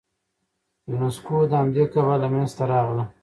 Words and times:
یونسکو 0.91 1.35
د 1.49 1.51
همدې 1.61 1.83
کبله 1.93 2.27
منځته 2.33 2.63
راغلی. 2.71 3.05